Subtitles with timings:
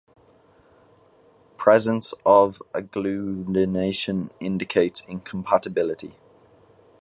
[1.57, 6.15] Presence of agglutination indicates incompatibility.